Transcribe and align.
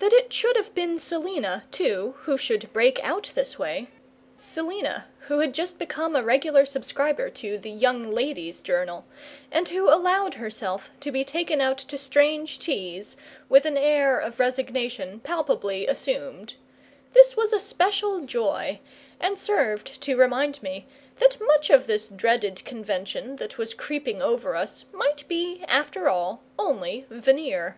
That 0.00 0.12
it 0.12 0.32
should 0.32 0.56
have 0.56 0.74
been 0.74 0.98
Selina, 0.98 1.62
too, 1.70 2.16
who 2.22 2.36
should 2.36 2.72
break 2.72 2.98
out 3.04 3.30
this 3.36 3.56
way 3.56 3.86
Selina, 4.34 5.06
who 5.28 5.38
had 5.38 5.54
just 5.54 5.78
become 5.78 6.16
a 6.16 6.24
regular 6.24 6.66
subscriber 6.66 7.30
to 7.30 7.56
the 7.56 7.70
"Young 7.70 8.10
Ladies' 8.12 8.62
Journal," 8.62 9.04
and 9.52 9.68
who 9.68 9.88
allowed 9.88 10.34
herself 10.34 10.90
to 10.98 11.12
be 11.12 11.22
taken 11.22 11.60
out 11.60 11.78
to 11.78 11.96
strange 11.96 12.58
teas 12.58 13.16
with 13.48 13.64
an 13.64 13.76
air 13.76 14.18
of 14.18 14.40
resignation 14.40 15.20
palpably 15.20 15.86
assumed 15.86 16.56
this 17.12 17.36
was 17.36 17.52
a 17.52 17.60
special 17.60 18.22
joy, 18.22 18.80
and 19.20 19.38
served 19.38 20.00
to 20.02 20.16
remind 20.16 20.60
me 20.64 20.86
that 21.20 21.40
much 21.40 21.70
of 21.70 21.86
this 21.86 22.08
dreaded 22.08 22.64
convention 22.64 23.36
that 23.36 23.56
was 23.56 23.72
creeping 23.72 24.20
over 24.20 24.56
us 24.56 24.84
might 24.92 25.28
be, 25.28 25.62
after 25.68 26.08
all, 26.08 26.42
only 26.58 27.06
veneer. 27.08 27.76